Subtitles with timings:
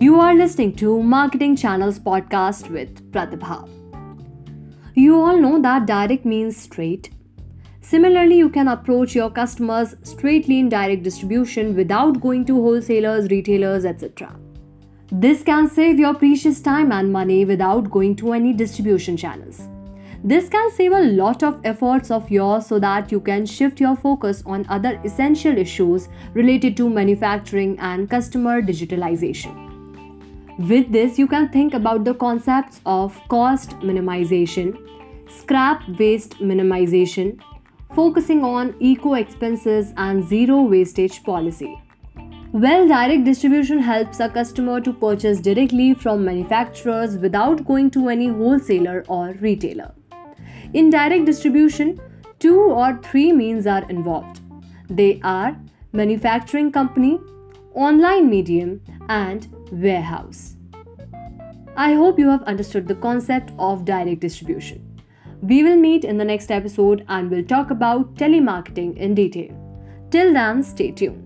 [0.00, 3.68] You are listening to Marketing Channels podcast with Pratibha.
[4.94, 7.10] You all know that direct means straight.
[7.80, 13.84] Similarly, you can approach your customers straightly in direct distribution without going to wholesalers, retailers,
[13.84, 14.34] etc.
[15.12, 19.68] This can save your precious time and money without going to any distribution channels.
[20.24, 23.94] This can save a lot of efforts of yours so that you can shift your
[23.94, 29.73] focus on other essential issues related to manufacturing and customer digitalization.
[30.58, 34.78] With this, you can think about the concepts of cost minimization,
[35.28, 37.40] scrap waste minimization,
[37.92, 41.76] focusing on eco expenses and zero wastage policy.
[42.52, 48.28] Well, direct distribution helps a customer to purchase directly from manufacturers without going to any
[48.28, 49.92] wholesaler or retailer.
[50.72, 52.00] In direct distribution,
[52.38, 54.40] two or three means are involved.
[54.88, 55.56] They are
[55.92, 57.18] manufacturing company,
[57.74, 60.56] online medium, and warehouse.
[61.76, 64.80] I hope you have understood the concept of direct distribution.
[65.42, 69.52] We will meet in the next episode and we'll talk about telemarketing in detail.
[70.10, 71.23] Till then, stay tuned.